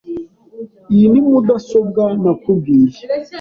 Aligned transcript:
Iyi 0.93 1.05
ni 1.11 1.21
mudasobwa 1.27 2.03
nakubwiye. 2.21 2.99